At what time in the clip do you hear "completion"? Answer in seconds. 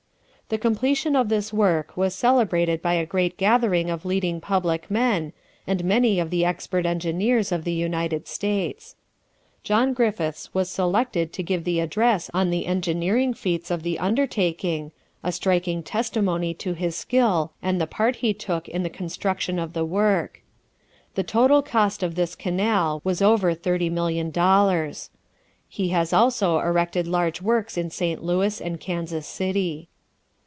0.57-1.15